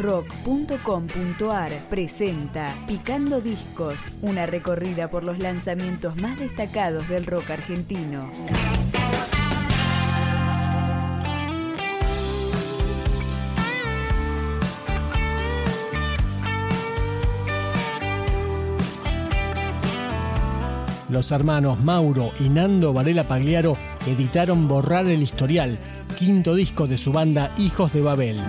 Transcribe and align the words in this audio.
rock.com.ar 0.00 1.72
presenta 1.90 2.74
Picando 2.86 3.40
Discos, 3.40 4.10
una 4.22 4.46
recorrida 4.46 5.10
por 5.10 5.24
los 5.24 5.38
lanzamientos 5.38 6.16
más 6.16 6.38
destacados 6.38 7.06
del 7.08 7.26
rock 7.26 7.50
argentino. 7.50 8.30
Los 21.10 21.32
hermanos 21.32 21.80
Mauro 21.80 22.30
y 22.38 22.48
Nando 22.48 22.92
Varela 22.92 23.24
Pagliaro 23.24 23.76
editaron 24.06 24.68
Borrar 24.68 25.06
el 25.06 25.22
Historial, 25.22 25.76
quinto 26.18 26.54
disco 26.54 26.86
de 26.86 26.96
su 26.96 27.12
banda 27.12 27.50
Hijos 27.58 27.92
de 27.92 28.00
Babel. 28.00 28.40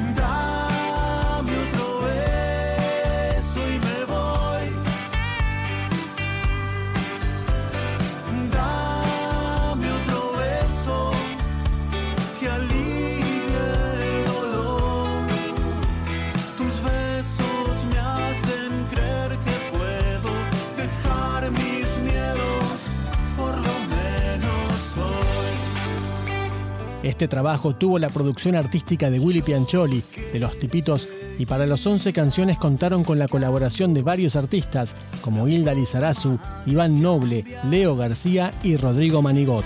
Este 27.03 27.27
trabajo 27.27 27.75
tuvo 27.75 27.97
la 27.97 28.09
producción 28.09 28.55
artística 28.55 29.09
de 29.09 29.19
Willy 29.19 29.41
Piancholi, 29.41 30.03
de 30.31 30.39
Los 30.39 30.57
Tipitos, 30.57 31.09
y 31.39 31.47
para 31.47 31.65
los 31.65 31.85
11 31.85 32.13
canciones 32.13 32.59
contaron 32.59 33.03
con 33.03 33.17
la 33.17 33.27
colaboración 33.27 33.93
de 33.93 34.03
varios 34.03 34.35
artistas, 34.35 34.95
como 35.21 35.47
Hilda 35.47 35.73
Lizarazu, 35.73 36.37
Iván 36.67 37.01
Noble, 37.01 37.43
Leo 37.69 37.95
García 37.95 38.53
y 38.63 38.77
Rodrigo 38.77 39.21
Manigot. 39.21 39.65